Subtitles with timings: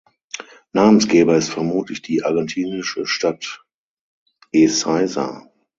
[0.73, 3.63] Namensgeber ist vermutlich die argentinische Stadt
[4.51, 5.45] Ezeiza.